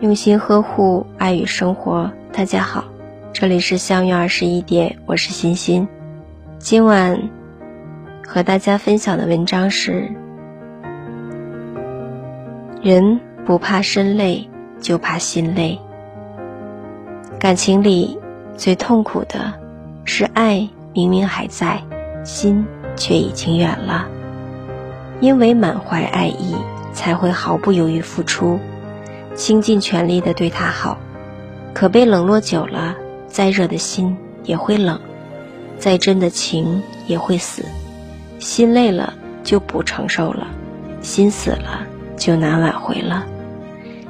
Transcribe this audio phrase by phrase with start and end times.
[0.00, 2.08] 用心呵护爱与生活。
[2.32, 2.84] 大家好，
[3.32, 5.88] 这里是相约二十一点，我是欣欣。
[6.60, 7.20] 今晚
[8.24, 10.08] 和大家分享的文章是：
[12.80, 14.48] 人不怕身累，
[14.80, 15.76] 就怕心累。
[17.40, 18.16] 感情里
[18.56, 19.52] 最痛苦的
[20.04, 21.82] 是爱明明还在，
[22.22, 24.06] 心却已经远了。
[25.20, 26.54] 因为满怀爱意，
[26.92, 28.60] 才会毫不犹豫付出，
[29.38, 30.98] 倾尽全力的对他好。
[31.72, 32.96] 可被冷落久了，
[33.28, 35.00] 再热的心也会冷，
[35.78, 37.64] 再真的情也会死。
[38.40, 40.48] 心累了就不承受了，
[41.00, 43.24] 心死了就难挽回了。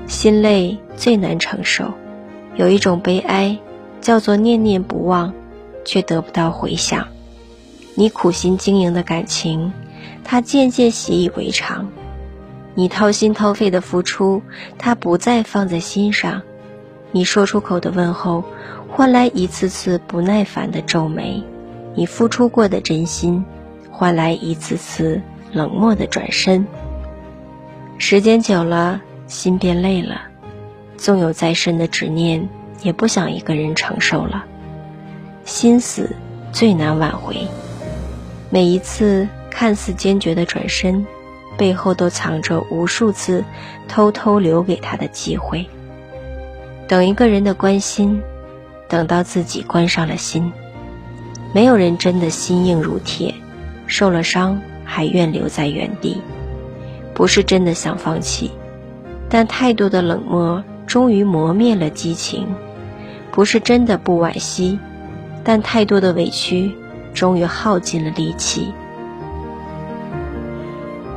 [0.07, 1.93] 心累最难承受，
[2.57, 3.59] 有一种悲哀，
[4.01, 5.35] 叫做念念不忘，
[5.85, 7.07] 却得不到回响。
[7.95, 9.71] 你苦心经营的感情。
[10.31, 11.89] 他渐渐习以为常，
[12.79, 14.41] 你掏心掏肺的付出，
[14.79, 16.43] 他不再放在心上。
[17.11, 18.45] 你说出口的问候，
[18.89, 21.43] 换来一次次不耐烦的皱眉；
[21.97, 23.45] 你付出过的真心，
[23.91, 26.65] 换来一次次冷漠的转身。
[27.99, 30.21] 时间久了，心变累了，
[30.97, 32.49] 纵有再深的执念，
[32.83, 34.45] 也不想一个人承受了。
[35.45, 36.15] 心死
[36.53, 37.49] 最难挽回，
[38.51, 39.27] 每一次。
[39.51, 41.05] 看似坚决的转身，
[41.59, 43.45] 背后都藏着无数次
[43.89, 45.67] 偷偷留给他的机会。
[46.87, 48.23] 等一个人的关心，
[48.89, 50.51] 等到自己关上了心。
[51.53, 53.35] 没有人真的心硬如铁，
[53.87, 56.23] 受了伤还愿留在原地。
[57.13, 58.51] 不是真的想放弃，
[59.29, 62.47] 但太多的冷漠终于磨灭了激情。
[63.33, 64.79] 不是真的不惋惜，
[65.43, 66.73] 但太多的委屈
[67.13, 68.73] 终于耗尽了力气。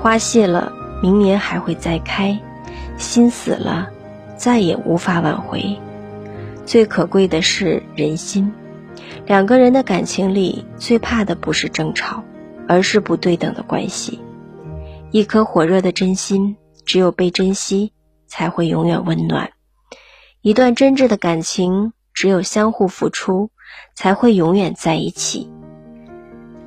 [0.02, 2.40] 花谢了，明年还会再开；
[2.98, 3.88] 心死了，
[4.36, 5.78] 再也无法挽回。
[6.66, 8.52] 最可贵的是人心。
[9.28, 12.24] 两个人的感情里，最怕的不是争吵，
[12.68, 14.20] 而是不对等的关系。
[15.12, 17.94] 一颗火热的真心，只有被珍惜，
[18.26, 19.52] 才会永远温暖。
[20.42, 23.52] 一段真挚的感情，只有相互付出，
[23.94, 25.52] 才会永远在一起。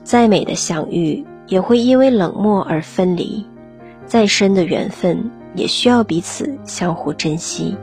[0.05, 1.27] 再美的相遇。
[1.47, 3.45] 也会因为冷漠而分离，
[4.07, 7.77] 再深的缘分也需要彼此相互珍惜。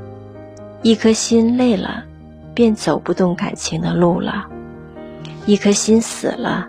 [0.82, 2.04] 一颗心累了，
[2.54, 4.48] 便走不动感情的路了；
[5.46, 6.68] 一颗心死了，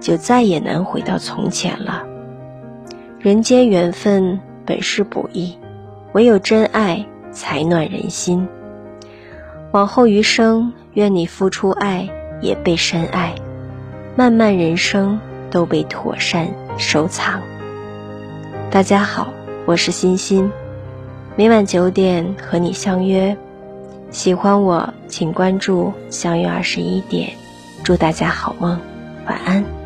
[0.00, 2.04] 就再也难回到从前了。
[3.20, 5.56] 人间缘分本是不易，
[6.12, 8.48] 唯有真爱才暖人心。
[9.70, 12.08] 往后余生，愿你付出爱，
[12.40, 13.34] 也被深爱。
[14.16, 15.20] 漫漫人生。
[15.52, 16.48] 都被妥善
[16.78, 17.42] 收藏。
[18.70, 19.28] 大家好，
[19.66, 20.50] 我是欣欣，
[21.36, 23.36] 每晚九点和你相约。
[24.10, 27.30] 喜欢我，请关注“相约二十一点”。
[27.84, 28.80] 祝大家好梦，
[29.26, 29.81] 晚安。